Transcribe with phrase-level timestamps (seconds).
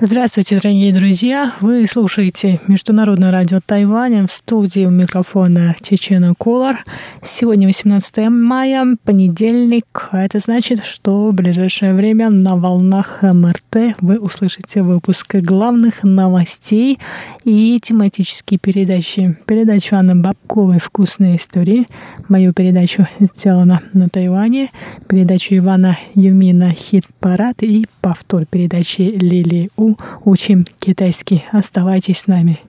[0.00, 1.52] Здравствуйте, дорогие друзья!
[1.60, 6.78] Вы слушаете Международное радио Тайваня в студии у микрофона Чечена Колор.
[7.22, 10.08] Сегодня 18 мая, понедельник.
[10.10, 16.98] А это значит, что в ближайшее время на волнах МРТ вы услышите выпуск главных новостей
[17.44, 19.36] и тематические передачи.
[19.46, 21.86] Передачу Анны Бабковой «Вкусные истории».
[22.28, 24.70] Мою передачу сделана на Тайване.
[25.06, 31.44] Передачу Ивана Юмина «Хит-парад» и повтор передачи Лилии У учим китайский.
[31.50, 32.60] Оставайтесь с нами.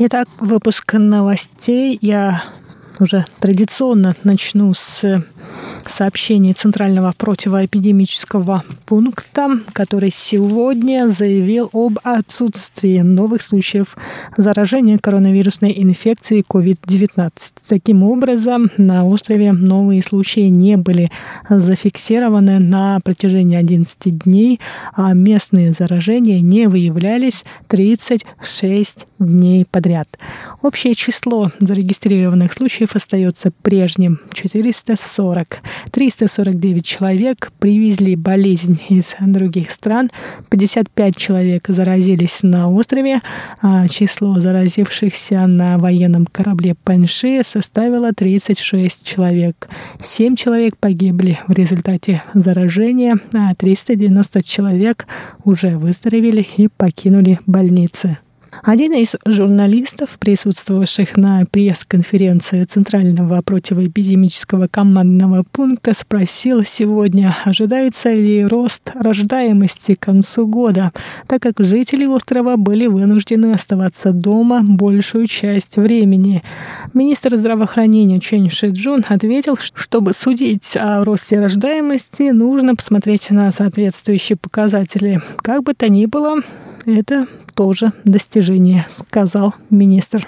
[0.00, 1.96] Итак, выпуск новостей.
[2.00, 2.42] Я
[2.98, 5.22] уже традиционно начну с
[5.86, 13.96] сообщений Центрального противоэпидемического пункта, который сегодня заявил об отсутствии новых случаев
[14.36, 17.30] заражения коронавирусной инфекцией COVID-19.
[17.68, 21.10] Таким образом, на острове новые случаи не были
[21.48, 24.60] зафиксированы на протяжении 11 дней,
[24.94, 30.08] а местные заражения не выявлялись 36 дней подряд.
[30.62, 35.43] Общее число зарегистрированных случаев остается прежним– 440.
[35.90, 40.10] 349 человек привезли болезнь из других стран,
[40.50, 43.20] 55 человек заразились на острове,
[43.62, 49.68] а число заразившихся на военном корабле Панши составило 36 человек.
[50.00, 55.06] 7 человек погибли в результате заражения, а 390 человек
[55.44, 58.18] уже выздоровели и покинули больницы.
[58.62, 68.92] Один из журналистов, присутствовавших на пресс-конференции Центрального противоэпидемического командного пункта, спросил сегодня, ожидается ли рост
[68.94, 70.92] рождаемости к концу года,
[71.26, 76.42] так как жители острова были вынуждены оставаться дома большую часть времени.
[76.94, 85.20] Министр здравоохранения Чен Шиджун ответил, чтобы судить о росте рождаемости, нужно посмотреть на соответствующие показатели.
[85.42, 86.40] Как бы то ни было,
[86.86, 90.26] это тоже достижение, сказал министр.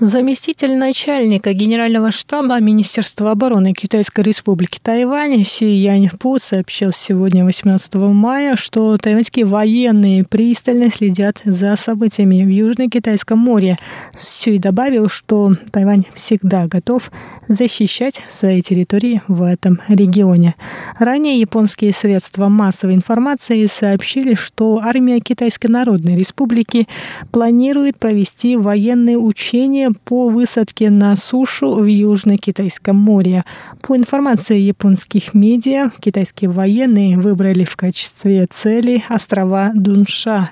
[0.00, 8.54] Заместитель начальника Генерального штаба Министерства обороны Китайской Республики Тайвань Си Яньфу сообщил сегодня, 18 мая,
[8.54, 13.76] что тайваньские военные пристально следят за событиями в Южно-Китайском море.
[14.16, 17.10] Сюй добавил, что Тайвань всегда готов
[17.48, 20.54] защищать свои территории в этом регионе.
[21.00, 26.86] Ранее японские средства массовой информации сообщили, что армия Китайской Народной Республики
[27.32, 33.44] планирует провести военные учения по высадке на сушу в Южно-Китайском море.
[33.86, 40.50] По информации японских медиа, китайские военные выбрали в качестве цели острова Дунша.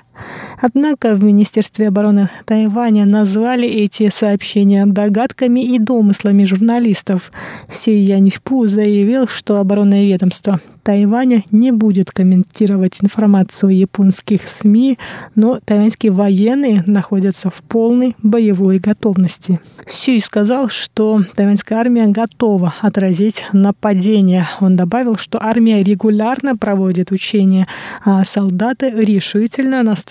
[0.59, 7.31] Однако в Министерстве обороны Тайваня назвали эти сообщения догадками и домыслами журналистов.
[7.69, 14.97] Си Яньфу заявил, что оборонное ведомство Тайваня не будет комментировать информацию японских СМИ,
[15.35, 19.59] но тайваньские военные находятся в полной боевой готовности.
[19.85, 24.47] Сюй сказал, что тайваньская армия готова отразить нападение.
[24.61, 27.67] Он добавил, что армия регулярно проводит учения,
[28.05, 30.06] а солдаты решительно настроены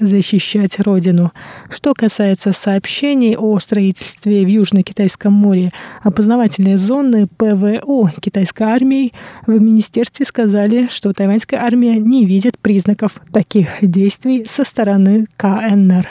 [0.00, 1.32] защищать родину.
[1.70, 5.70] Что касается сообщений о строительстве в Южно-Китайском море
[6.02, 9.12] опознавательной зоны ПВО китайской армии
[9.46, 16.08] в Министерстве сказали, что тайваньская армия не видит признаков таких действий со стороны КНР.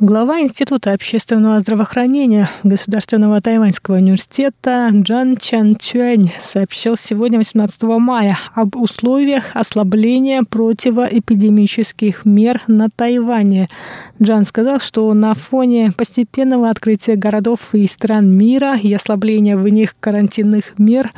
[0.00, 8.76] Глава Института общественного здравоохранения Государственного тайваньского университета Джан Чан Чуэнь сообщил сегодня, 18 мая, об
[8.76, 13.68] условиях ослабления противоэпидемических мер на Тайване.
[14.22, 19.96] Джан сказал, что на фоне постепенного открытия городов и стран мира и ослабления в них
[19.98, 21.12] карантинных мер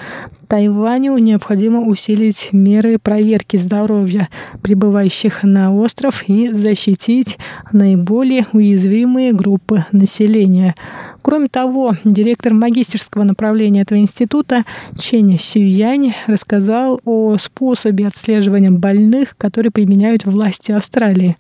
[0.51, 4.29] Тайваню необходимо усилить меры проверки здоровья
[4.63, 7.39] прибывающих на остров и защитить
[7.71, 10.75] наиболее уязвимые группы населения.
[11.23, 14.65] Кроме того, директор магистерского направления этого института
[14.99, 21.37] Чен Сюянь рассказал о способе отслеживания больных, который применяют власти Австралии.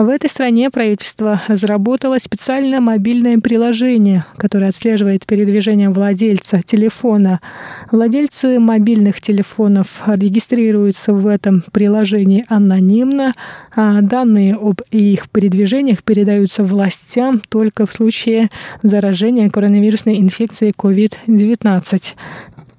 [0.00, 7.40] В этой стране правительство разработало специальное мобильное приложение, которое отслеживает передвижение владельца телефона.
[7.92, 13.34] Владельцы мобильных телефонов регистрируются в этом приложении анонимно,
[13.76, 18.48] а данные об их передвижениях передаются властям только в случае
[18.82, 22.14] заражения коронавирусной инфекцией COVID-19.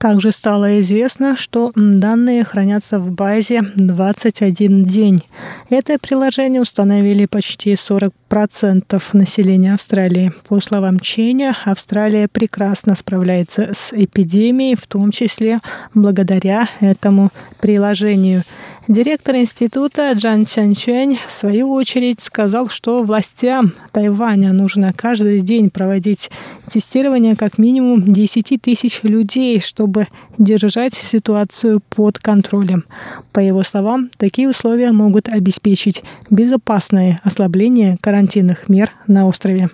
[0.01, 5.21] Также стало известно, что данные хранятся в базе 21 день.
[5.69, 10.33] Это приложение установили почти 40% населения Австралии.
[10.50, 15.59] По словам Ченя, Австралия прекрасно справляется с эпидемией, в том числе
[15.94, 17.30] благодаря этому
[17.62, 18.42] приложению.
[18.91, 26.29] Директор института Джан Чанчуэнь в свою очередь сказал, что властям Тайваня нужно каждый день проводить
[26.67, 30.07] тестирование как минимум 10 тысяч людей, чтобы
[30.38, 32.83] держать ситуацию под контролем.
[33.31, 39.69] По его словам, такие условия могут обеспечить безопасное ослабление карантинных мер на острове.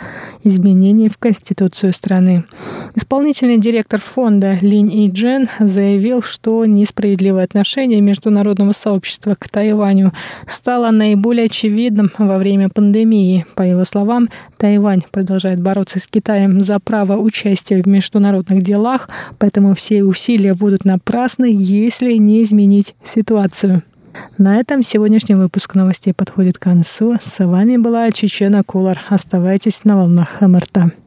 [0.44, 2.44] изменений в Конституцию страны.
[2.96, 10.14] Исполнительный директор фонда фонда Линь И Джен заявил, что несправедливое отношение международного сообщества к Тайваню
[10.48, 13.46] стало наиболее очевидным во время пандемии.
[13.54, 19.76] По его словам, Тайвань продолжает бороться с Китаем за право участия в международных делах, поэтому
[19.76, 23.84] все усилия будут напрасны, если не изменить ситуацию.
[24.40, 27.18] На этом сегодняшний выпуск новостей подходит к концу.
[27.22, 29.00] С вами была Чечена Кулар.
[29.08, 31.05] Оставайтесь на волнах МРТ.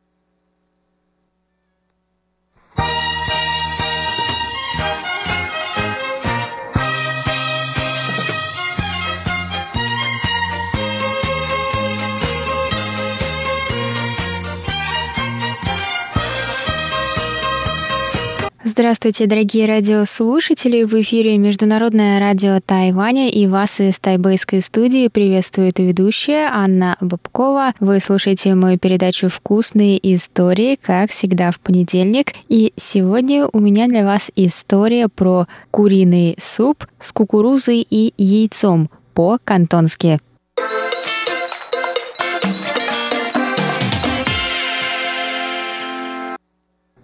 [18.79, 20.85] Здравствуйте, дорогие радиослушатели!
[20.85, 27.75] В эфире Международное радио Тайваня и вас из тайбэйской студии приветствует ведущая Анна Бабкова.
[27.81, 32.35] Вы слушаете мою передачу «Вкусные истории», как всегда в понедельник.
[32.49, 40.21] И сегодня у меня для вас история про куриный суп с кукурузой и яйцом по-кантонски.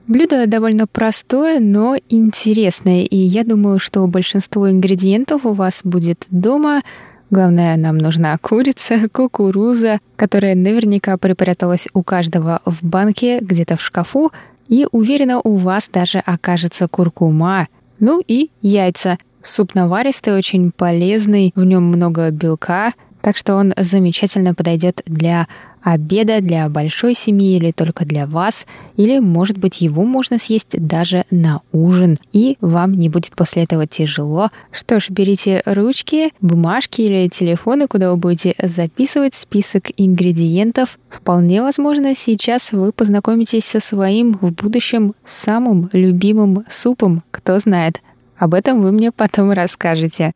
[0.06, 6.82] Блюдо довольно простое, но интересное, и я думаю, что большинство ингредиентов у вас будет дома.
[7.30, 14.30] Главное, нам нужна курица, кукуруза, которая наверняка припряталась у каждого в банке, где-то в шкафу,
[14.68, 17.68] и уверена, у вас даже окажется куркума.
[17.98, 19.16] Ну и яйца.
[19.42, 22.92] Суп наваристый, очень полезный, в нем много белка,
[23.24, 25.48] так что он замечательно подойдет для
[25.82, 28.66] обеда, для большой семьи или только для вас.
[28.96, 33.86] Или, может быть, его можно съесть даже на ужин, и вам не будет после этого
[33.86, 34.50] тяжело.
[34.70, 40.98] Что ж, берите ручки, бумажки или телефоны, куда вы будете записывать список ингредиентов.
[41.08, 48.02] Вполне возможно, сейчас вы познакомитесь со своим в будущем самым любимым супом, кто знает.
[48.36, 50.32] Об этом вы мне потом расскажете.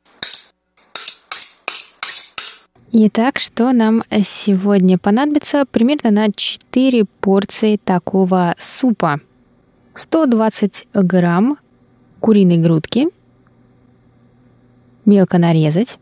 [2.91, 5.67] Итак, что нам сегодня понадобится?
[5.71, 9.21] Примерно на 4 порции такого супа.
[9.93, 11.59] 120 грамм
[12.21, 13.09] куриной грудки,
[15.05, 15.99] мелко нарезать,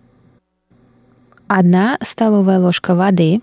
[1.49, 3.41] 1 столовая ложка воды,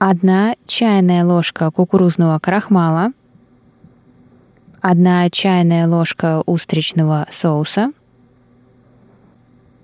[0.00, 3.12] 1 чайная ложка кукурузного крахмала,
[4.80, 7.92] 1 чайная ложка устричного соуса,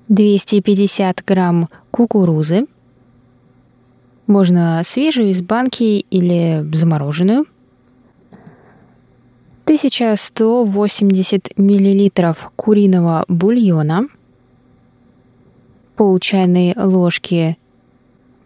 [0.09, 2.67] 250 грамм кукурузы,
[4.27, 7.47] можно свежую из банки или замороженную,
[9.65, 14.07] 1180 миллилитров куриного бульона,
[15.97, 17.59] пол чайной ложки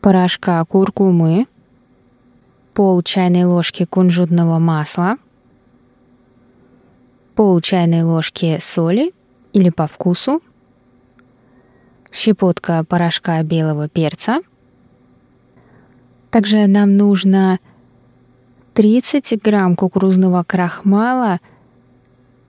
[0.01, 1.47] порошка куркумы,
[2.73, 5.19] пол чайной ложки кунжутного масла,
[7.35, 9.13] пол чайной ложки соли
[9.53, 10.41] или по вкусу,
[12.13, 14.41] щепотка порошка белого перца.
[16.31, 17.59] Также нам нужно
[18.75, 21.41] 30 грамм кукурузного крахмала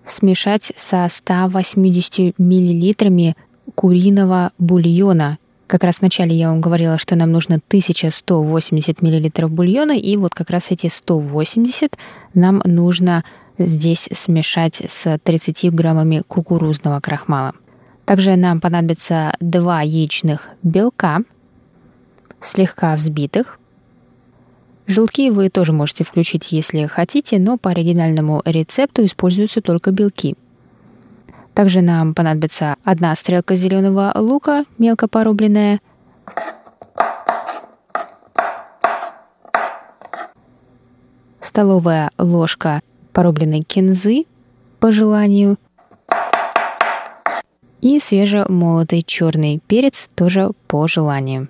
[0.05, 3.35] смешать со 180 миллилитрами
[3.75, 5.37] куриного бульона.
[5.67, 10.49] Как раз вначале я вам говорила, что нам нужно 1180 миллилитров бульона, и вот как
[10.49, 11.97] раз эти 180
[12.33, 13.23] нам нужно
[13.57, 17.53] здесь смешать с 30 граммами кукурузного крахмала.
[18.05, 21.19] Также нам понадобится 2 яичных белка,
[22.39, 23.57] слегка взбитых,
[24.87, 30.35] Желтки вы тоже можете включить, если хотите, но по оригинальному рецепту используются только белки.
[31.53, 35.79] Также нам понадобится одна стрелка зеленого лука, мелко порубленная,
[41.39, 42.81] столовая ложка
[43.13, 44.25] порубленной кинзы
[44.81, 45.57] по желанию
[47.81, 51.47] и свежемолотый черный перец тоже по желанию.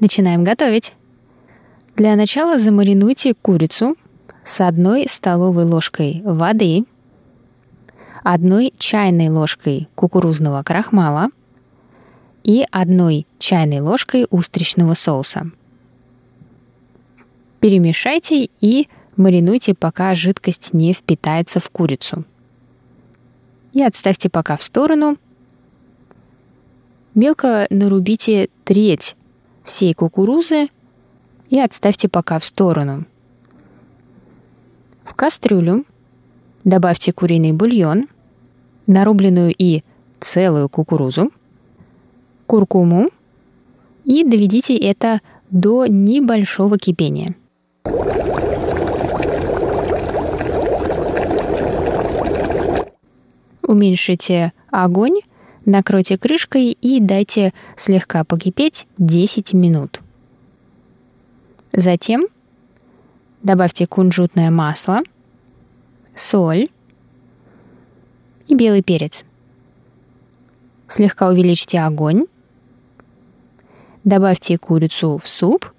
[0.00, 0.94] Начинаем готовить.
[1.94, 3.96] Для начала замаринуйте курицу
[4.50, 6.84] с одной столовой ложкой воды,
[8.24, 11.28] одной чайной ложкой кукурузного крахмала
[12.42, 15.52] и одной чайной ложкой устричного соуса.
[17.60, 22.24] Перемешайте и маринуйте, пока жидкость не впитается в курицу.
[23.72, 25.16] И отставьте пока в сторону.
[27.14, 29.14] Мелко нарубите треть
[29.62, 30.70] всей кукурузы
[31.50, 33.06] и отставьте пока в сторону.
[35.10, 35.84] В кастрюлю
[36.62, 38.06] добавьте куриный бульон,
[38.86, 39.82] нарубленную и
[40.20, 41.32] целую кукурузу,
[42.46, 43.08] куркуму
[44.04, 47.34] и доведите это до небольшого кипения.
[53.64, 55.16] Уменьшите огонь
[55.66, 60.02] Накройте крышкой и дайте слегка покипеть 10 минут.
[61.72, 62.28] Затем
[63.42, 65.00] добавьте кунжутное масло,
[66.14, 66.68] соль
[68.46, 69.24] и белый перец.
[70.88, 72.24] Слегка увеличьте огонь.
[74.02, 75.72] Добавьте курицу в суп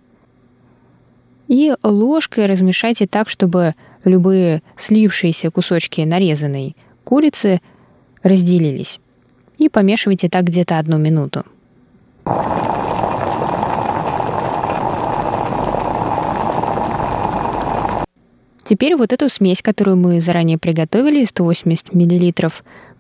[1.48, 3.76] и ложкой размешайте так, чтобы
[4.06, 7.62] любые слившиеся кусочки нарезанной курицы
[8.24, 9.00] разделились
[9.58, 11.44] и помешивайте так где-то одну минуту.
[18.72, 22.50] Теперь вот эту смесь, которую мы заранее приготовили, 180 мл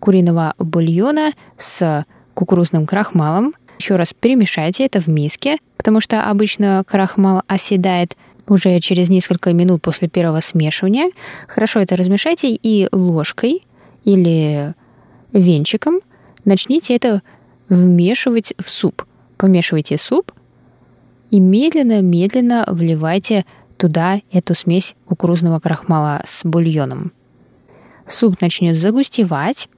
[0.01, 7.43] куриного бульона с кукурузным крахмалом, еще раз перемешайте это в миске, потому что обычно крахмал
[7.47, 8.17] оседает
[8.49, 11.09] уже через несколько минут после первого смешивания.
[11.47, 13.65] Хорошо это размешайте и ложкой
[14.03, 14.73] или
[15.31, 16.01] венчиком
[16.43, 17.21] начните это
[17.69, 19.05] вмешивать в суп.
[19.37, 20.33] Помешивайте суп
[21.29, 23.45] и медленно-медленно вливайте
[23.81, 27.11] туда эту смесь кукурузного крахмала с бульоном.
[28.05, 29.69] Суп начнет загустевать,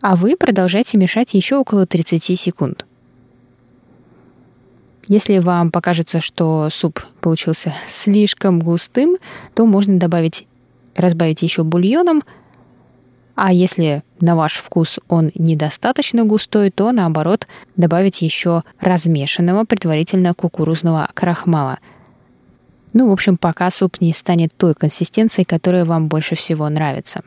[0.00, 2.86] а вы продолжайте мешать еще около 30 секунд.
[5.08, 9.16] Если вам покажется, что суп получился слишком густым,
[9.56, 10.46] то можно добавить,
[10.94, 12.22] разбавить еще бульоном–
[13.42, 21.08] а если на ваш вкус он недостаточно густой, то наоборот добавить еще размешанного предварительно кукурузного
[21.14, 21.78] крахмала.
[22.92, 27.22] Ну, в общем, пока суп не станет той консистенцией, которая вам больше всего нравится.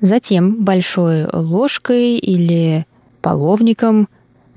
[0.00, 2.86] Затем большой ложкой или
[3.20, 4.08] половником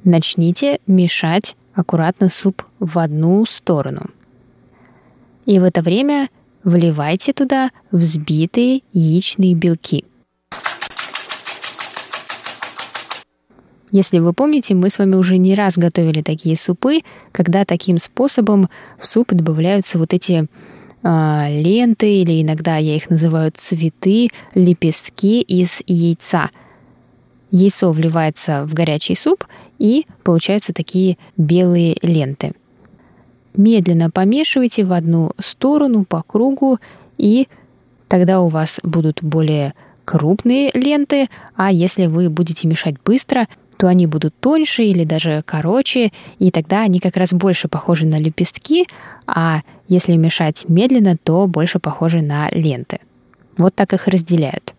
[0.04, 4.08] начните мешать аккуратно суп в одну сторону.
[5.46, 6.30] И в это время
[6.64, 10.06] вливайте туда взбитые яичные белки.
[13.96, 17.00] Если вы помните, мы с вами уже не раз готовили такие супы,
[17.32, 20.48] когда таким способом в суп добавляются вот эти
[21.02, 26.50] э, ленты, или иногда я их называю цветы, лепестки из яйца.
[27.52, 29.46] Яйцо вливается в горячий суп,
[29.80, 32.52] и получаются такие белые ленты.
[33.56, 36.80] Медленно помешивайте в одну сторону по кругу,
[37.18, 37.48] и
[38.10, 39.74] тогда у вас будут более
[40.04, 46.12] крупные ленты, а если вы будете мешать быстро, то они будут тоньше или даже короче,
[46.40, 48.88] и тогда они как раз больше похожи на лепестки,
[49.28, 53.00] а если мешать медленно, то больше похожи на ленты.
[53.58, 54.74] Вот так их разделяют.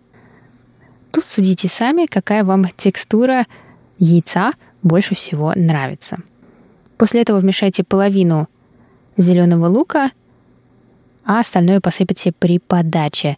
[1.12, 3.46] Тут судите сами, какая вам текстура
[3.98, 6.18] яйца больше всего нравится.
[6.98, 8.48] После этого вмешайте половину
[9.16, 10.10] зеленого лука,
[11.24, 13.36] а остальное посыпайте при подаче.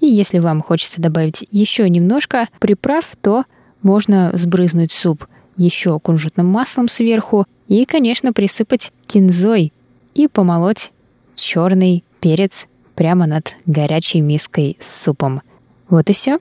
[0.00, 3.44] И если вам хочется добавить еще немножко приправ, то
[3.82, 9.72] можно сбрызнуть суп еще кунжутным маслом сверху и, конечно, присыпать кинзой
[10.14, 10.92] и помолоть
[11.34, 15.42] черный перец прямо над горячей миской с супом.
[15.88, 16.38] Вот и все.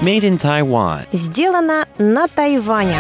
[0.03, 1.07] Made in Taiwan.
[1.13, 2.97] Сделано на Тайване.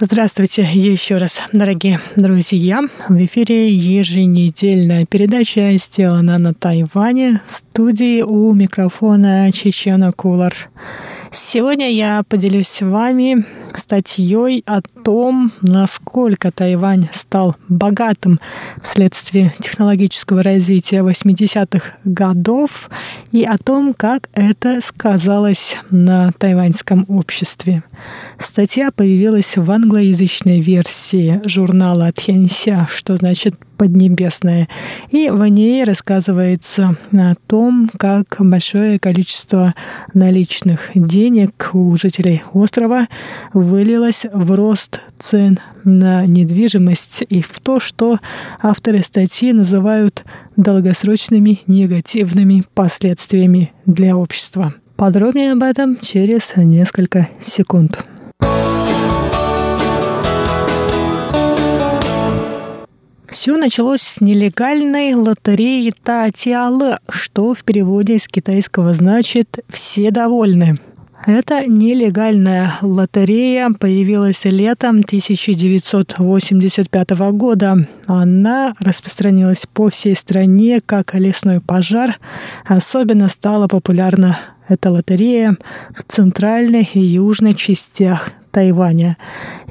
[0.00, 2.82] Здравствуйте еще раз, дорогие друзья.
[3.08, 10.54] В эфире еженедельная передача «Сделана на Тайване» в студии у микрофона Чечена Кулар.
[11.36, 13.44] Сегодня я поделюсь с вами
[13.74, 18.38] статьей о том, насколько Тайвань стал богатым
[18.80, 22.88] вследствие технологического развития 80-х годов
[23.32, 27.82] и о том, как это сказалось на тайваньском обществе.
[28.38, 34.68] Статья появилась в англоязычной версии журнала Тхенся, что значит Поднебесная.
[35.10, 39.72] И в ней рассказывается о том, как большое количество
[40.12, 43.08] наличных денег у жителей острова
[43.52, 48.18] вылилось в рост цен на недвижимость и в то, что
[48.62, 50.24] авторы статьи называют
[50.56, 54.74] долгосрочными негативными последствиями для общества.
[54.96, 58.04] Подробнее об этом через несколько секунд.
[63.34, 70.76] Все началось с нелегальной лотереи Татиалы, что в переводе с китайского значит «все довольны».
[71.26, 77.88] Эта нелегальная лотерея появилась летом 1985 года.
[78.06, 82.20] Она распространилась по всей стране как лесной пожар.
[82.64, 85.56] Особенно стала популярна эта лотерея
[85.92, 89.16] в центральной и южной частях Тайваня.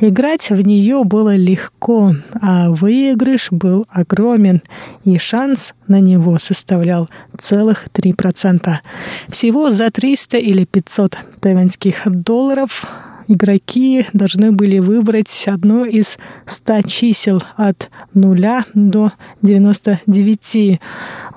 [0.02, 4.62] Играть в нее было легко, а выигрыш был огромен,
[5.06, 8.76] и шанс на него составлял целых 3%.
[9.30, 12.86] Всего за 300 или 500 тайваньских долларов
[13.28, 20.80] игроки должны были выбрать одно из 100 чисел от 0 до 99.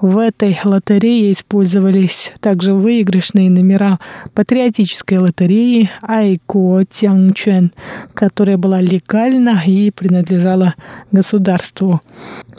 [0.00, 3.98] В этой лотерее использовались также выигрышные номера
[4.34, 7.72] патриотической лотереи Айко Тянчуэн,
[8.14, 10.74] которая была легальна и принадлежала
[11.12, 12.02] государству.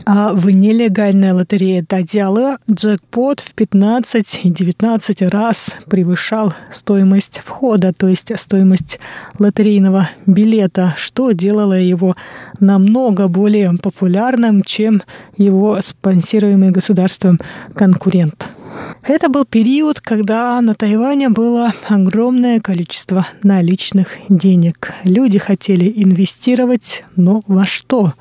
[0.06, 8.08] А в нелегальной лотерее Дадиалы джекпот в 15 и 19 раз превышал стоимость входа, то
[8.08, 9.00] есть стоимость
[9.40, 12.16] лотерейного билета, что делало его
[12.60, 15.02] намного более популярным, чем
[15.38, 17.38] его спонсируемый государством
[17.76, 18.52] конкурент.
[19.04, 24.94] Это был период, когда на Тайване было огромное количество наличных денег.
[25.06, 28.14] Люди хотели инвестировать, но во что?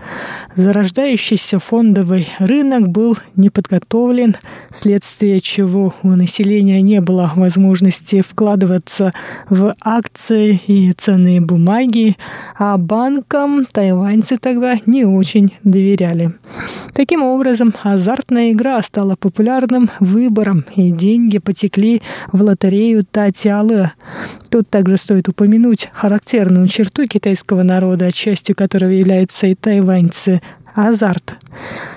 [0.55, 4.37] Зарождающийся фондовый рынок был не подготовлен,
[4.71, 9.13] вследствие чего у населения не было возможности вкладываться
[9.51, 12.17] в акции и ценные бумаги,
[12.57, 16.33] а банкам тайваньцы тогда не очень доверяли.
[16.95, 20.36] Таким образом, азартная игра стала популярным выбором,
[20.75, 23.93] и деньги потекли в лотерею Татиалы.
[24.51, 30.41] Тут также стоит упомянуть характерную черту китайского народа, частью которого являются и тайваньцы
[30.75, 31.39] азарт.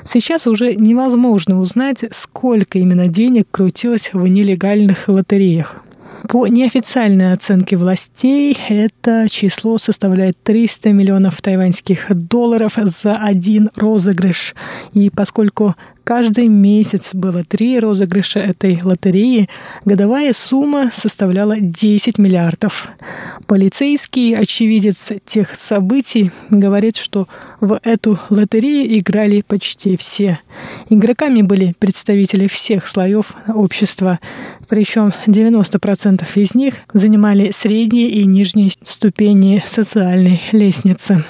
[0.04, 5.84] Сейчас уже невозможно узнать, сколько именно денег крутилось в нелегальных лотереях.
[6.28, 14.54] По неофициальной оценке властей, это число составляет 300 миллионов тайваньских долларов за один розыгрыш.
[14.94, 15.76] И поскольку
[16.10, 19.48] Каждый месяц было три розыгрыша этой лотереи.
[19.86, 22.88] Годовая сумма составляла 10 миллиардов.
[23.46, 27.28] Полицейский очевидец тех событий говорит, что
[27.62, 30.40] в эту лотерею играли почти все.
[30.90, 34.18] Игроками были представители всех слоев общества.
[34.68, 41.24] Причем 90% из них занимали средние и нижние ступени социальной лестницы.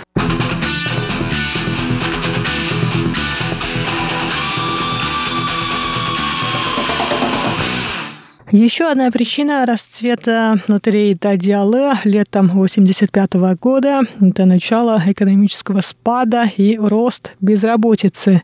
[8.51, 17.33] Еще одна причина расцвета лотереи Тадиалы летом 1985 года– это начало экономического спада и рост
[17.41, 18.41] безработицы.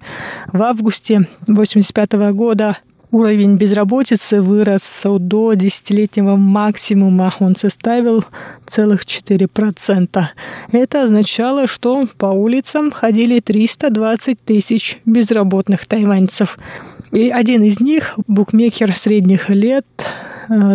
[0.54, 2.78] В августе 1985 года
[3.16, 7.32] Уровень безработицы вырос до десятилетнего максимума.
[7.40, 8.26] Он составил
[8.68, 10.26] целых 4%.
[10.74, 16.58] Это означало, что по улицам ходили 320 тысяч безработных тайваньцев.
[17.12, 19.86] И один из них, букмекер средних лет,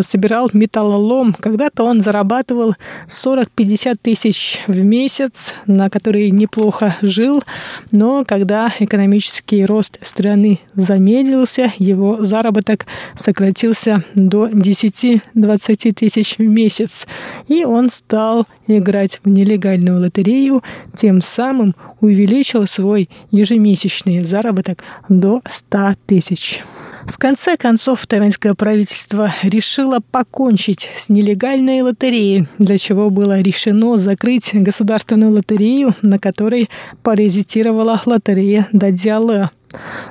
[0.02, 1.34] собирал металлолом.
[1.38, 2.74] Когда-то он зарабатывал
[3.08, 7.42] 40-50 тысяч в месяц, на которые неплохо жил,
[7.90, 17.06] но когда экономический рост страны замедлился, его заработок сократился до 10-20 тысяч в месяц.
[17.48, 20.62] И он стал играть в нелегальную лотерею,
[20.94, 26.62] тем самым увеличил свой ежемесячный заработок до 100 тысяч.
[27.06, 34.50] В конце концов, тайваньское правительство решило покончить с нелегальной лотереей, для чего было решено закрыть
[34.52, 36.68] государственную лотерею, на которой
[37.02, 39.50] паразитировала лотерея Дадзиале.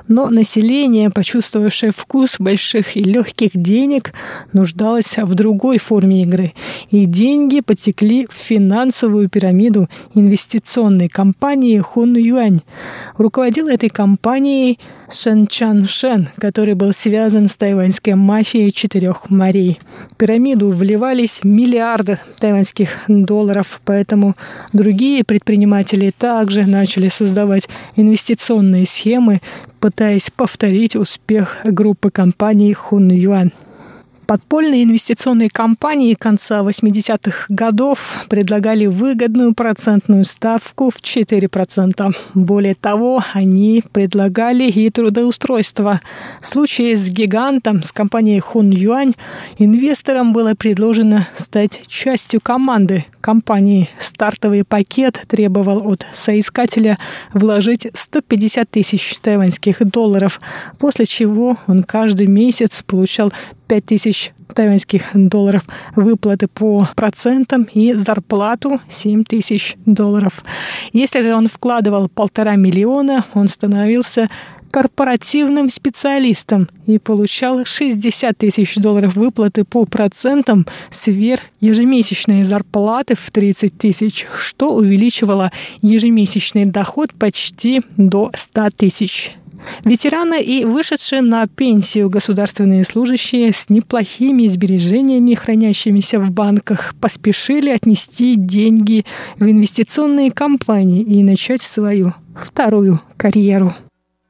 [0.08, 4.12] Но население, почувствовавшее вкус больших и легких денег,
[4.52, 6.54] нуждалось в другой форме игры.
[6.90, 12.60] И деньги потекли в финансовую пирамиду инвестиционной компании Хун Юань.
[13.16, 14.78] Руководил этой компанией
[15.12, 19.80] Шен Чан Шен, который был связан с тайваньской мафией четырех морей.
[20.10, 24.36] В пирамиду вливались миллиарды тайваньских долларов, поэтому
[24.72, 29.40] другие предприниматели также начали создавать инвестиционные схемы,
[29.80, 33.50] пытаясь повторить успех группы компаний Хун Юань.
[34.30, 42.14] Подпольные инвестиционные компании конца 80-х годов предлагали выгодную процентную ставку в 4%.
[42.34, 46.00] Более того, они предлагали и трудоустройство.
[46.40, 49.14] В случае с гигантом, с компанией Хун Юань,
[49.58, 53.88] инвесторам было предложено стать частью команды компании.
[53.98, 56.98] Стартовый пакет требовал от соискателя
[57.32, 60.40] вложить 150 тысяч тайваньских долларов,
[60.78, 63.32] после чего он каждый месяц получал
[63.68, 70.44] 5 тысяч тайваньских долларов выплаты по процентам и зарплату 7 тысяч долларов.
[70.92, 74.28] Если же он вкладывал полтора миллиона, он становился
[74.70, 83.76] корпоративным специалистом и получал 60 тысяч долларов выплаты по процентам сверх ежемесячной зарплаты в 30
[83.76, 85.52] тысяч, что увеличивало
[85.82, 89.32] ежемесячный доход почти до 100 тысяч.
[89.84, 98.36] Ветераны и вышедшие на пенсию государственные служащие с неплохими сбережениями, хранящимися в банках, поспешили отнести
[98.36, 99.04] деньги
[99.36, 103.72] в инвестиционные компании и начать свою вторую карьеру.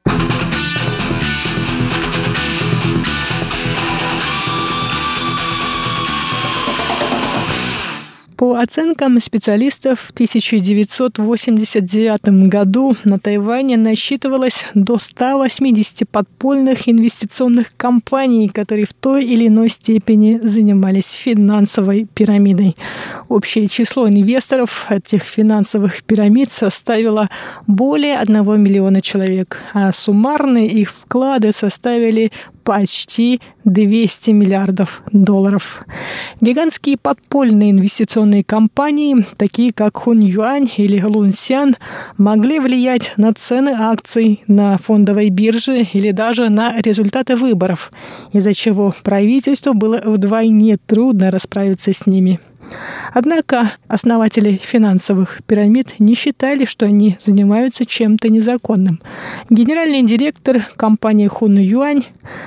[0.05, 0.40] thank you
[8.41, 18.87] По оценкам специалистов, в 1989 году на Тайване насчитывалось до 180 подпольных инвестиционных компаний, которые
[18.87, 22.75] в той или иной степени занимались финансовой пирамидой.
[23.29, 27.29] Общее число инвесторов этих финансовых пирамид составило
[27.67, 32.31] более 1 миллиона человек, а суммарные их вклады составили
[32.63, 35.85] почти 200 миллиардов долларов.
[36.41, 41.75] Гигантские подпольные инвестиционные компании, такие как Хун Юань или Лун Сян,
[42.17, 47.91] могли влиять на цены акций на фондовой бирже или даже на результаты выборов,
[48.33, 52.39] из-за чего правительству было вдвойне трудно расправиться с ними.
[53.13, 59.01] Однако основатели финансовых пирамид не считали, что они занимаются чем-то незаконным.
[59.49, 62.03] Генеральный директор компании Хун Юань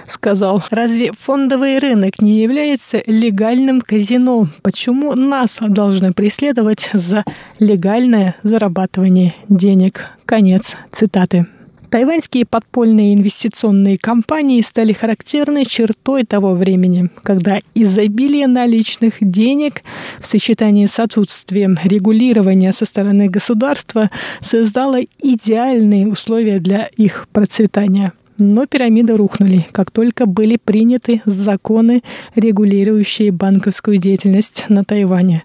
[0.06, 4.48] сказал, разве фондовый рынок не является легальным казино?
[4.62, 7.24] Почему нас должны преследовать за
[7.58, 10.04] легальное зарабатывание денег?
[10.24, 11.46] Конец цитаты.
[11.94, 19.84] Тайваньские подпольные инвестиционные компании стали характерной чертой того времени, когда изобилие наличных денег
[20.18, 28.66] в сочетании с отсутствием регулирования со стороны государства создало идеальные условия для их процветания– но
[28.66, 32.02] пирамиды рухнули, как только были приняты законы,
[32.34, 35.44] регулирующие банковскую деятельность на Тайване.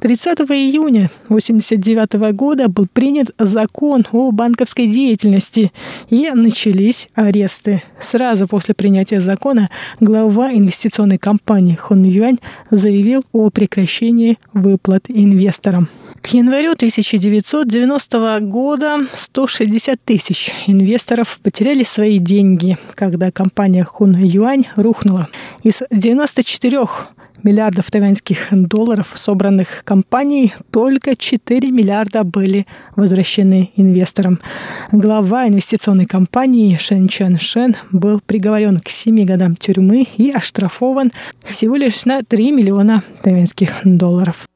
[0.00, 5.72] 30 июня 1989 года был принят закон о банковской деятельности,
[6.10, 7.82] и начались аресты.
[7.98, 9.68] Сразу после принятия закона
[10.00, 12.38] глава инвестиционной компании Хон Юань
[12.70, 15.88] заявил о прекращении выплат инвесторам.
[16.22, 25.28] К январю 1990 года 160 тысяч инвесторов потеряли свои деньги, когда компания Хун Юань рухнула.
[25.62, 26.80] Из 94
[27.42, 34.40] миллиардов тайваньских долларов, собранных компанией, только 4 миллиарда были возвращены инвесторам.
[34.90, 41.76] Глава инвестиционной компании Шен Чен Шен был приговорен к 7 годам тюрьмы и оштрафован всего
[41.76, 44.48] лишь на 3 миллиона тайваньских долларов.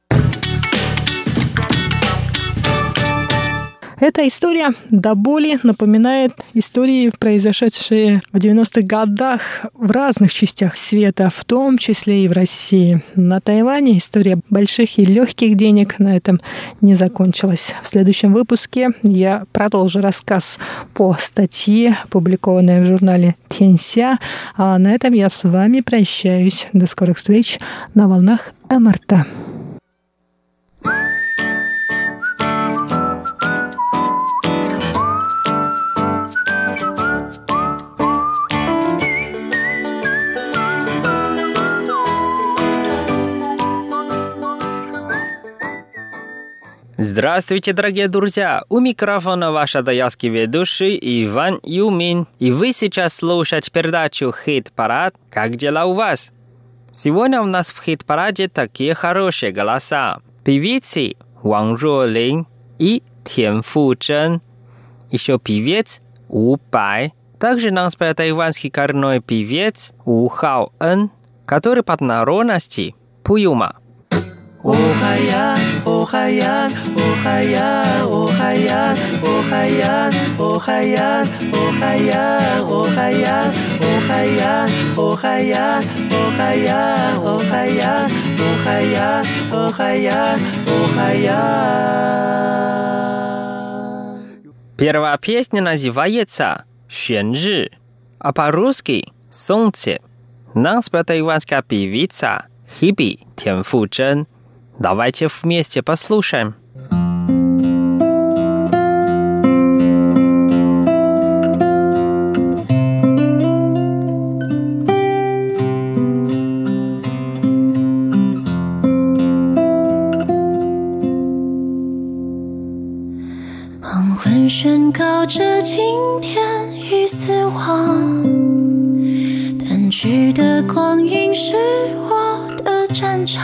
[3.99, 9.41] Эта история до боли напоминает истории, произошедшие в 90-х годах
[9.73, 13.03] в разных частях света, в том числе и в России.
[13.15, 16.39] На Тайване история больших и легких денег на этом
[16.79, 17.73] не закончилась.
[17.83, 20.59] В следующем выпуске я продолжу рассказ
[20.93, 24.17] по статье, опубликованной в журнале Тенся.
[24.55, 26.67] А на этом я с вами прощаюсь.
[26.71, 27.59] До скорых встреч
[27.95, 29.27] на волнах МРТ.
[47.19, 48.63] Здравствуйте, дорогие друзья!
[48.69, 52.27] У микрофона ваш адаялский ведущий Иван Юмин.
[52.39, 55.15] И вы сейчас слушаете передачу «Хит-парад».
[55.29, 56.31] Как дела у вас?
[56.93, 60.19] Сегодня у нас в хит-параде такие хорошие голоса.
[60.45, 64.41] Певицы Ван Ролин и Тян Фу-Чжэн.
[65.11, 67.13] Еще певец У Бай.
[67.37, 71.11] Также нам споет тайванский коренной певец У Хао Эн,
[71.45, 73.75] который под народности Пуюма.
[74.64, 80.08] Ohayan, ohayan, ohayan, ohayan, ohayan,
[80.40, 83.52] ohayan, ohayan, ohayan,
[83.84, 84.64] ohayan,
[84.96, 87.04] ohayan, ohayan,
[87.36, 88.08] ohayan,
[88.40, 89.20] ohayan,
[89.52, 91.84] ohayan, ohayan.
[94.78, 97.70] Первая песня называется «Xuanры»,
[98.18, 100.00] а по-русски «Солнце».
[100.54, 104.34] Нам спела тайванская певица Хиби Тянфучжэн –
[104.79, 106.55] Давайте вместе послушаем.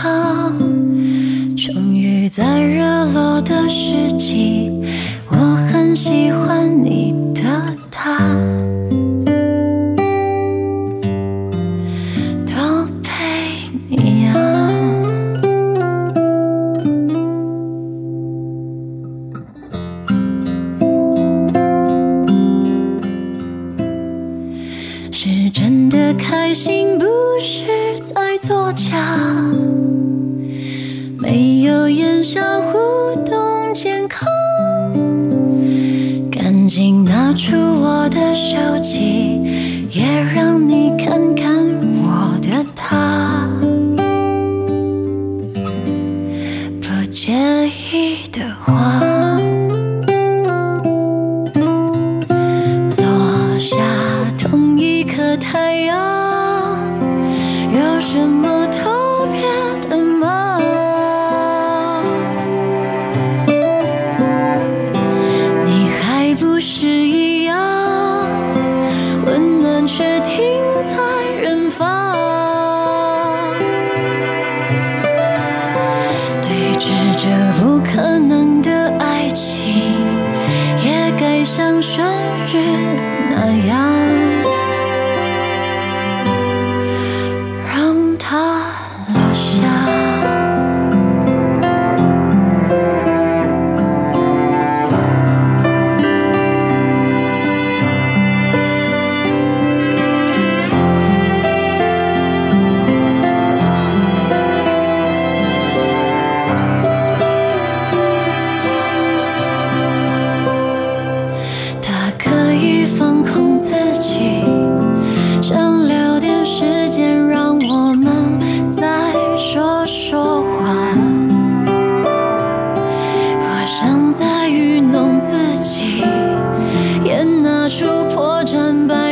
[0.08, 0.75] Oh.
[2.28, 2.80] 在日
[3.12, 4.72] 落的时期
[5.30, 7.42] 我很喜欢你的
[7.90, 8.75] 他。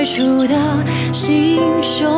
[0.04, 0.54] 最初的
[1.14, 2.13] 心胸。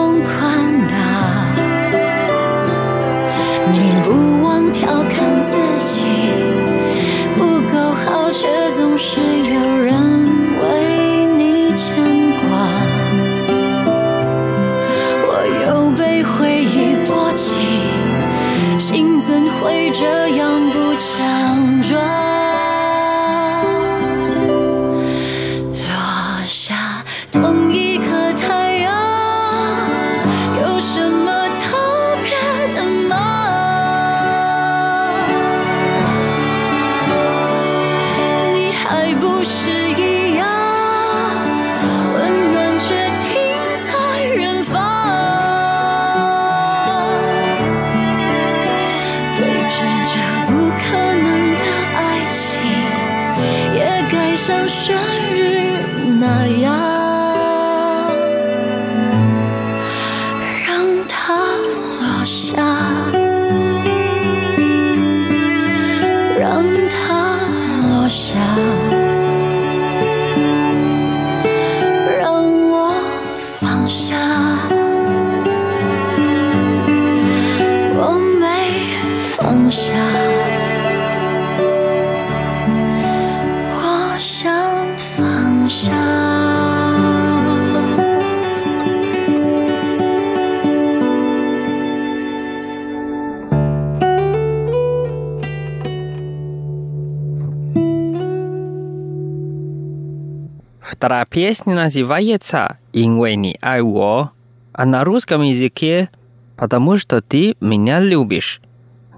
[101.37, 104.31] песня называется «因为 не ай во»,
[104.73, 106.09] а на русском языке
[106.57, 108.63] «Потому что ты меня любишь».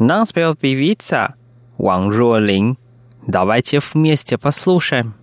[0.01, 1.37] Нам спел певица
[1.77, 2.77] Ван Жуолин.
[3.25, 5.15] Давайте вместе послушаем.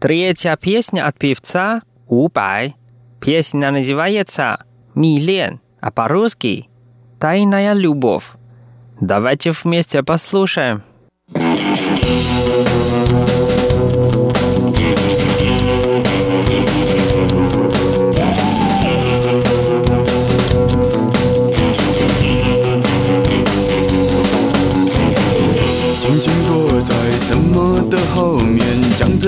[0.00, 2.74] Третья песня от певца «Убай».
[3.20, 6.70] Песня называется «Милен», а по-русски
[7.18, 8.24] «Тайная любовь».
[8.98, 10.82] Давайте вместе послушаем.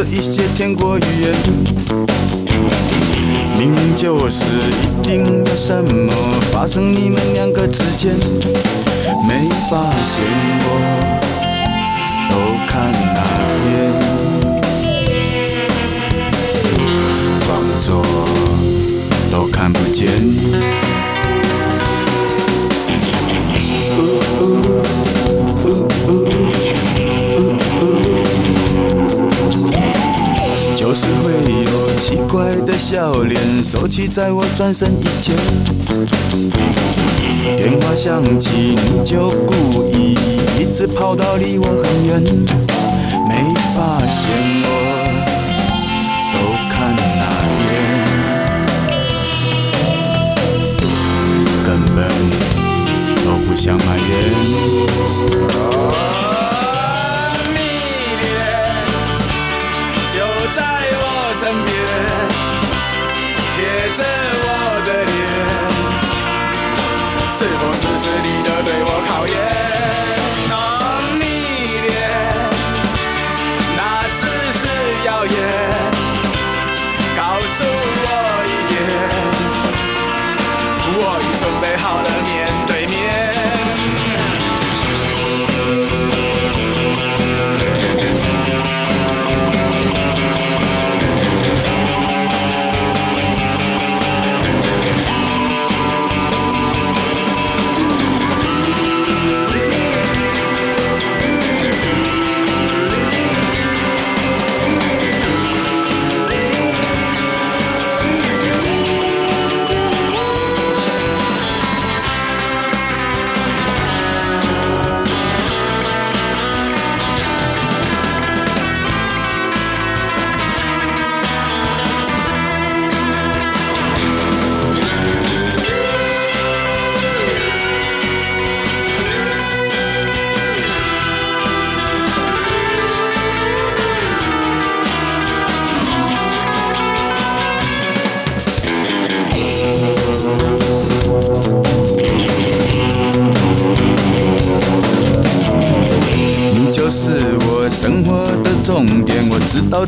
[0.05, 1.33] 一些天国语言。
[3.57, 6.13] 明明就是一定有什么
[6.51, 8.13] 发生你们两个之间，
[9.29, 10.25] 没发现
[10.65, 10.69] 我
[12.29, 12.35] 都
[12.67, 13.21] 看那
[13.63, 13.71] 边，
[17.47, 18.03] 装作
[19.31, 20.82] 都看不见。
[30.95, 31.33] 总是会
[31.65, 35.35] 露奇怪的笑脸，收起在我转身以前。
[37.57, 40.15] 电话响起你就故意，
[40.61, 42.23] 一直跑到离我很远，
[43.27, 44.21] 没发现
[44.67, 44.69] 我
[46.35, 46.39] 都
[46.69, 47.25] 看哪
[47.57, 47.65] 边，
[51.65, 52.05] 根本
[53.25, 55.72] 都不想埋怨。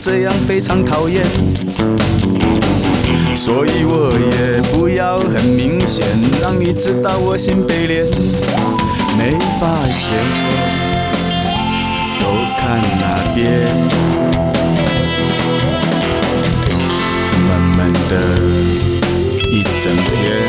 [0.05, 1.25] 这样非常讨厌，
[3.35, 6.05] 所以我也不要很明显
[6.43, 8.05] 让你知道我心被连。
[9.17, 10.19] 没发现
[12.21, 12.27] 都
[12.59, 13.43] 看那边，
[17.49, 18.13] 慢慢的
[19.49, 20.44] 一整天。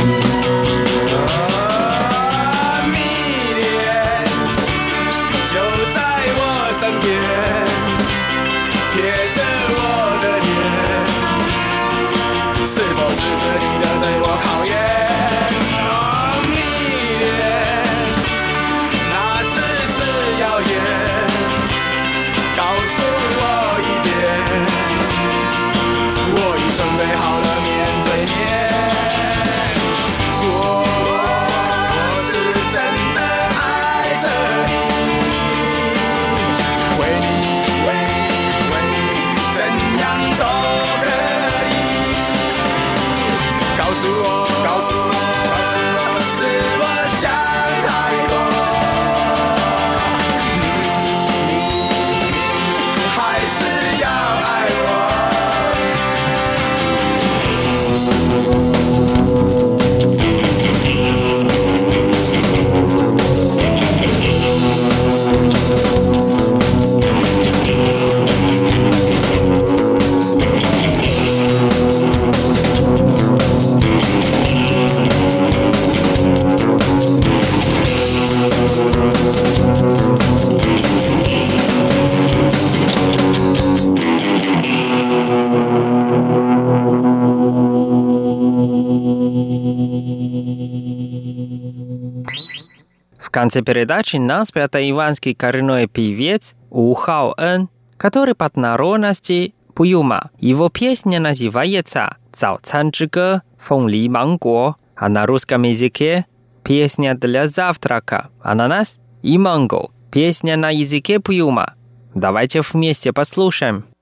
[93.46, 100.32] Конце передачи нас спел тайванский коренной певец У Хао Эн, который под народности Пуюма.
[100.40, 106.26] Его песня называется «Цао Цан Чжиге Фон Ли Манго», а на русском языке
[106.64, 109.92] «Песня для завтрака», «Ананас» и «Манго».
[110.12, 111.76] Песня на языке Пуюма.
[112.16, 113.95] Давайте вместе послушаем.「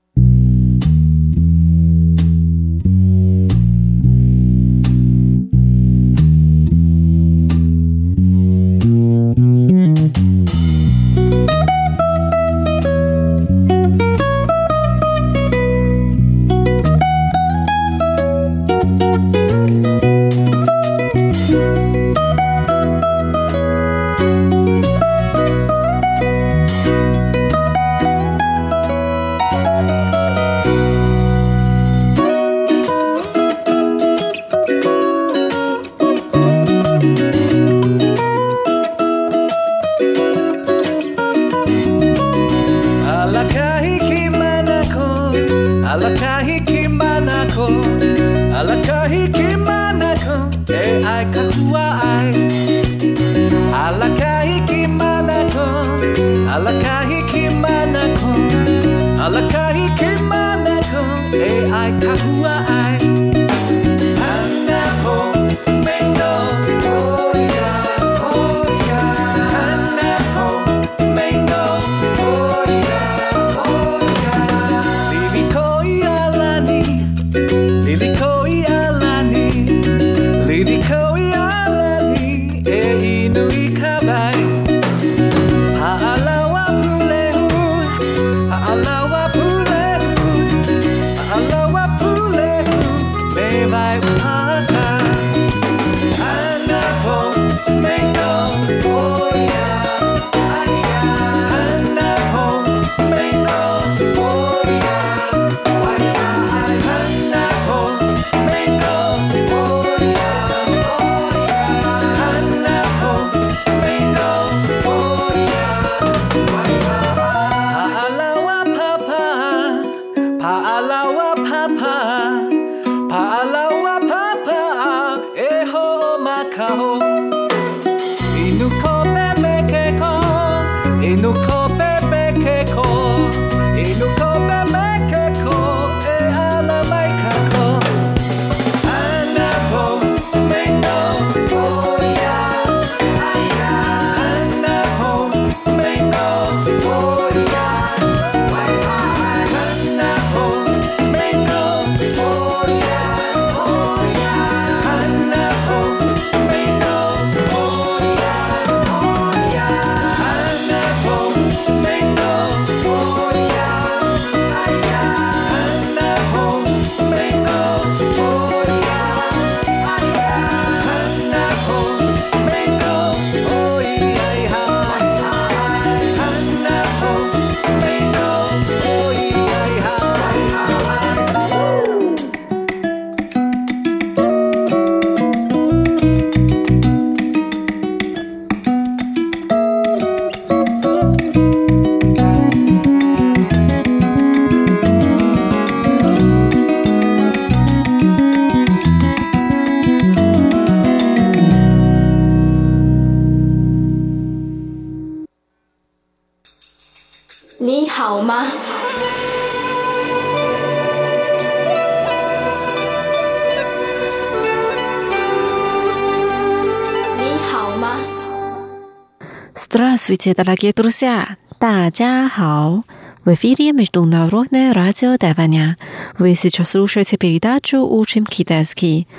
[220.23, 221.35] Здравствуйте, дорогие друзья!
[221.59, 222.83] 大家好!
[223.25, 225.77] В эфире Международное радио Тайваня.
[226.17, 229.09] Вы сейчас слушаете передачу «Учим китайский».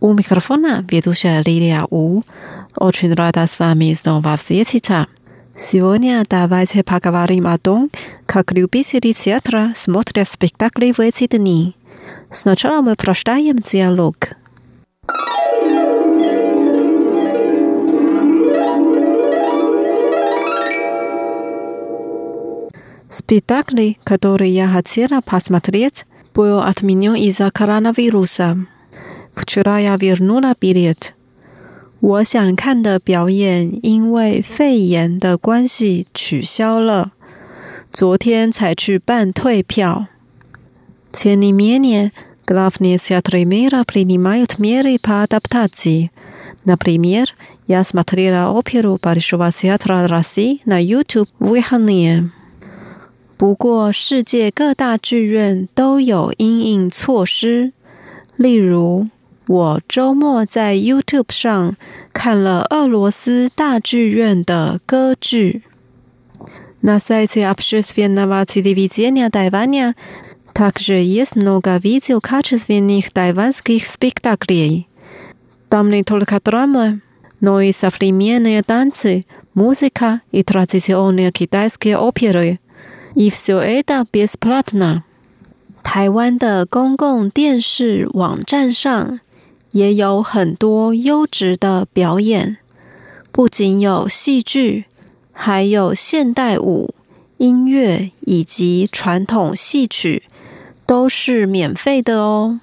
[0.00, 2.22] У микрофона ведущая Лилия У.
[2.74, 5.08] Очень рада с вами снова встретиться.
[5.58, 7.90] Сегодня давайте поговорим о том,
[8.24, 11.76] как любители театра смотрят спектакли в эти дни.
[12.30, 14.30] Сначала мы прочитаем диалог.
[23.24, 26.04] Спектакли, которые я хотела посмотреть,
[26.34, 28.66] был отменен из-за коронавируса.
[29.34, 31.12] Вчера я вернула билет.
[32.00, 37.12] 我想看的表演因为肺炎的关系取消了，
[37.92, 40.08] 昨天才去办退票。
[41.12, 42.12] Тем не менее,
[42.46, 46.10] главные театры мира принимают меры по адаптации.
[46.64, 47.34] Например,
[47.66, 52.30] я смотрела оперу Большого театра России на YouTube в выходные.
[53.36, 57.72] 不过，世界各大剧院都有因应措施。
[58.36, 59.08] 例如，
[59.46, 61.76] 我周末在 YouTube 上
[62.12, 65.62] 看了俄罗斯大剧院的歌剧。
[66.82, 69.94] На сайте общественного телевидения Тайваня
[70.54, 74.86] также есть много видеокачественных тайванских спектаклей.
[75.68, 77.00] Там не только драма,
[77.40, 82.60] но и современные танцы, музыка и традиционные китайские оперы.
[83.14, 85.02] И все это бесплатно.
[85.82, 89.20] 台湾的公共电视网站上
[89.72, 92.58] 也有很多优质的表演，
[93.32, 94.84] 不仅有戏剧，
[95.32, 96.94] 还有现代舞、
[97.38, 100.24] 音乐以及传统戏曲，
[100.86, 102.60] 都是免费的哦。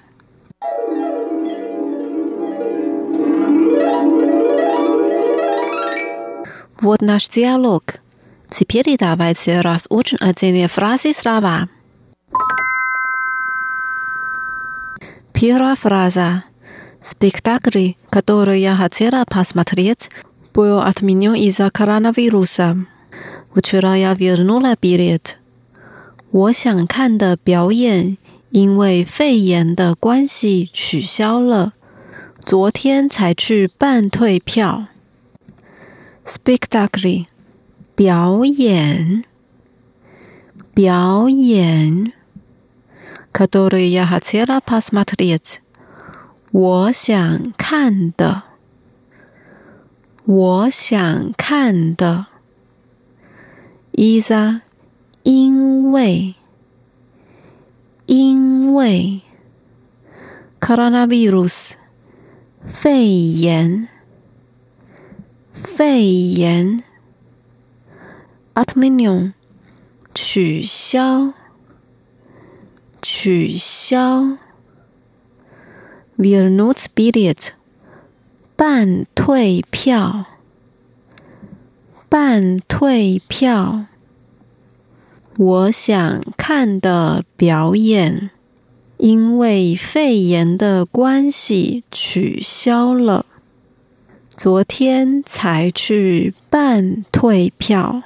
[6.80, 7.82] Вот наш диалог.
[8.52, 11.68] Теперь давайте разучим отдельные фразы слова.
[15.32, 16.44] Первая фраза.
[17.00, 20.10] Спектакль, который я хотела посмотреть,
[20.52, 22.76] был отменен из-за коронавируса.
[23.54, 25.36] Вчера я вернула билет.
[26.30, 28.18] 我想看的表演
[28.50, 31.72] 因为肺炎的关系取消了，
[32.40, 34.88] 昨天才去办退票。
[36.24, 37.26] Spectacle
[37.94, 39.24] 表演，
[40.74, 42.12] 表演。
[43.30, 45.58] который я хотела посмотреть，
[46.50, 48.42] 我想看的，
[50.24, 52.26] 我想看的。
[53.92, 54.62] из-за
[55.22, 56.34] 因为，
[58.06, 59.20] 因为。
[60.58, 61.74] coronavirus
[62.64, 63.88] 肺炎，
[65.52, 66.82] 肺炎。
[68.55, 69.33] a t m i n i u m
[70.13, 71.33] 取消，
[73.01, 74.37] 取消。
[76.17, 77.51] v i l n u t s b i l l e t
[78.55, 80.25] 半退票，
[82.07, 83.87] 半退票。
[85.39, 88.29] 我想看的表演，
[88.97, 93.25] 因为肺炎的关系取消了。
[94.29, 98.03] 昨天才去半退票。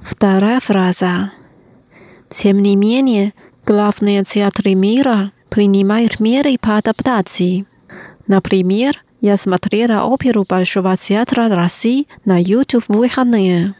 [0.00, 1.32] Вторая фраза.
[2.28, 3.34] Тем не менее,
[3.64, 7.66] главные театры мира принимают меры по адаптации.
[8.26, 13.74] Например, я смотрела оперу Большого театра России на YouTube в выходные.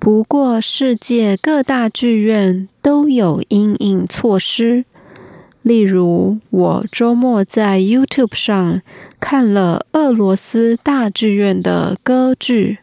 [0.00, 4.86] 不过，世界各大剧院都有因应措施。
[5.64, 8.80] 例如，我周末在 YouTube 上
[9.20, 12.78] 看了俄罗斯大剧院的歌剧。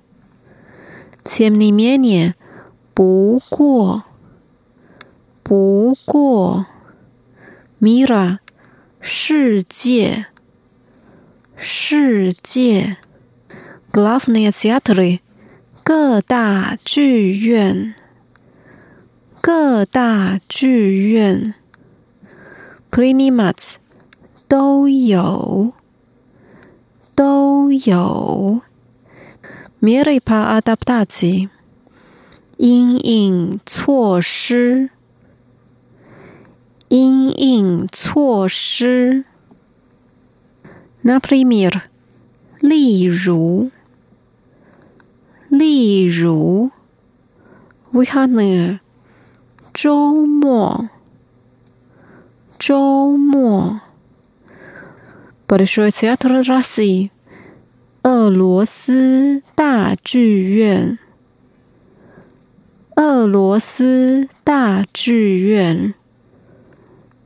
[1.23, 2.35] Тем не менее，
[2.93, 4.03] 不过，
[5.43, 6.67] 不过，
[7.81, 8.37] Mira，
[9.01, 10.27] 世界，
[11.55, 12.97] 世界，
[13.91, 15.19] Главные театры，
[15.83, 17.95] 各大剧院，
[19.41, 21.55] 各大剧院
[22.92, 23.76] Cleanimats
[24.46, 25.72] 都有，
[27.16, 28.60] 都有。
[29.80, 31.48] Miripa adaptazi
[32.58, 34.90] 阴影措施，
[36.90, 39.24] 阴影措施。
[41.02, 41.80] Naprimir
[42.60, 43.70] 例如，
[45.48, 46.70] 例如。
[47.90, 48.80] Vikane
[49.72, 50.90] 周末。
[52.61, 53.81] 周末
[55.47, 57.09] Большой театр России
[58.03, 60.99] 俄罗斯大剧院
[62.95, 65.93] 俄罗斯大剧院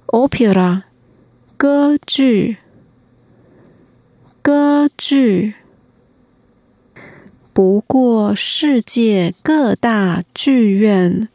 [0.08, 0.84] opera
[1.58, 2.58] 歌剧
[4.42, 5.56] 歌剧。
[7.54, 11.28] 不过，世界各大剧院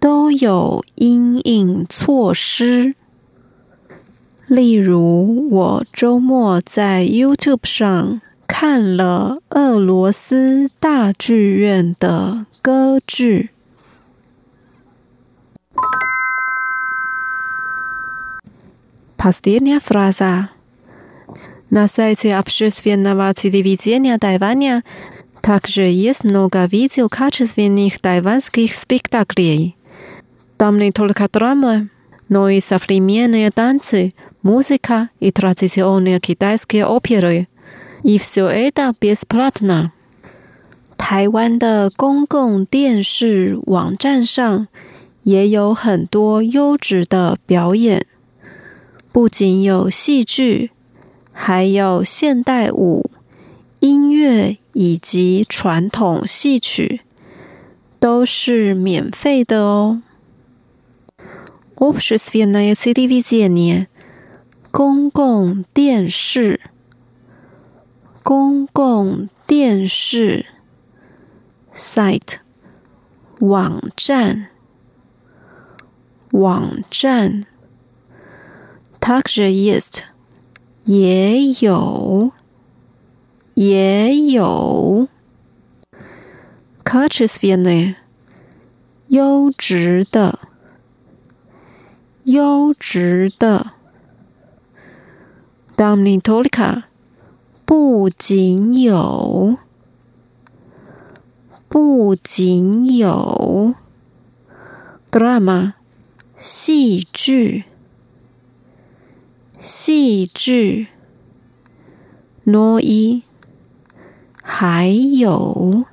[0.00, 2.96] 都有因应措施。
[4.46, 13.50] 例如，我周末在 YouTube 上看了俄罗斯大剧院的歌剧。
[19.18, 20.48] Последняя фраза.
[21.70, 24.84] На сайте общественного телевидения Тайваня
[25.42, 29.76] также есть много видео качественных тайванских спектаклей.
[30.56, 31.90] Там не только драмы,
[32.32, 37.48] но и современные танцы, музыка и традиционные китайские оперы.
[38.02, 39.92] И все это бесплатно.
[40.96, 44.68] 台湾的公共电视网站上
[45.22, 48.04] 也有很多优质的表演，
[49.12, 50.70] 不仅有戏剧，
[51.32, 53.10] 还有现代舞、
[53.80, 57.00] 音乐以及传统戏曲，
[57.98, 60.02] 都是免费的哦。
[61.82, 63.88] Общественное телевидение，
[64.70, 66.60] 公共电视，
[68.22, 70.46] 公共电视，
[71.72, 72.36] site，
[73.40, 74.48] 网站，
[76.32, 77.46] 网站，
[79.00, 80.02] также есть，
[80.84, 82.32] 也有。
[83.60, 85.08] 也有
[86.84, 87.96] качественные
[89.08, 90.38] 优质的
[92.23, 93.71] 优质的。
[95.75, 96.83] Dominatolica
[97.65, 99.57] 不仅有，
[101.67, 103.73] 不仅有
[105.09, 105.73] drama
[106.35, 107.63] 戏剧，
[109.57, 110.87] 戏剧
[112.43, 113.23] no 一
[114.43, 115.85] 还有，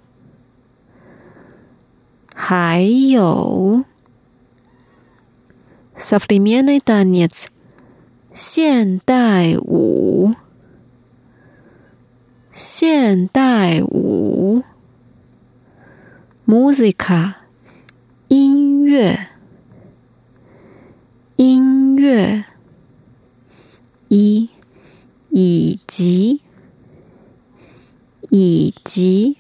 [2.35, 3.85] 还有。
[6.00, 7.48] ，современный танец，
[8.34, 10.34] 现代舞，
[12.52, 14.64] 现代舞，
[16.46, 17.34] musica，
[18.28, 19.28] 音乐，
[21.36, 22.46] 音乐，
[24.10, 24.50] 一，
[25.30, 26.42] 以及。
[28.32, 29.38] 以及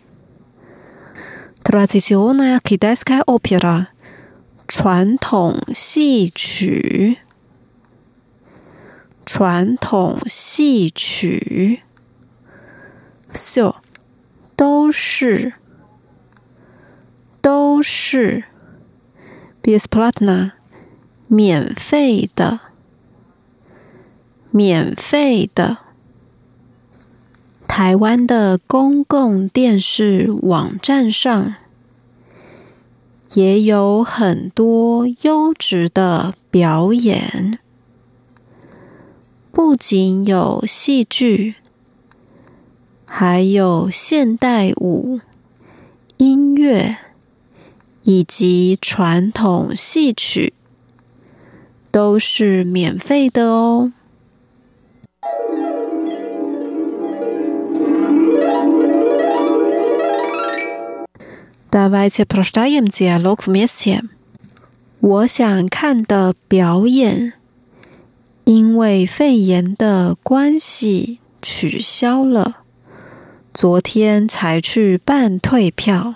[1.64, 3.88] tradicional kitaska opera
[4.73, 7.19] 传统戏曲，
[9.27, 11.83] 传统戏曲
[13.35, 13.75] ，so
[14.55, 15.55] 都是
[17.41, 18.45] 都是
[19.61, 20.53] besplatna
[21.27, 22.61] 免费的，
[24.53, 25.79] 免费的。
[27.67, 31.57] 台湾的公共电视网站上
[33.35, 37.61] 也有很多优质的表演，
[39.53, 41.55] 不仅有戏剧，
[43.07, 45.21] 还有现代舞、
[46.17, 46.97] 音乐
[48.03, 50.53] 以及传统戏曲，
[51.93, 53.93] 都是免费的哦。
[61.72, 64.02] Давайте прочитаем диалог вместе.
[65.02, 67.34] 我想看的表演，
[68.46, 72.58] 因为肺炎的关系取消了。
[73.54, 76.16] 昨天才去办退票。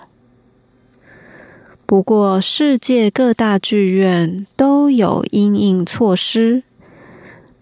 [1.86, 6.62] 不过，世界各大剧院都有因应措施。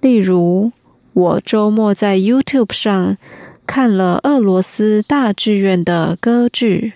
[0.01, 0.73] 例如，
[1.13, 3.17] 我周末在 YouTube 上
[3.67, 6.95] 看了俄罗斯大剧院的歌剧。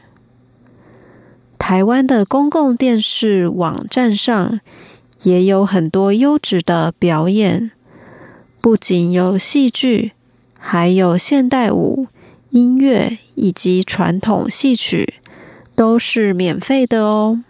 [1.67, 4.61] 台湾的公共电视网站上
[5.23, 7.71] 也有很多优质的表演。
[8.61, 10.13] 不仅有戏剧
[10.57, 12.07] 还有现代舞
[12.51, 15.15] 音乐以及传统戏曲
[15.75, 17.43] 都是免费的哦。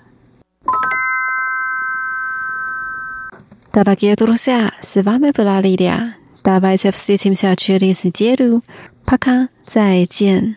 [3.71, 8.63] 大家多多下西方美不拉利亚大巴 cfc 请下去旅行街路
[9.05, 10.55] 啪卡再见。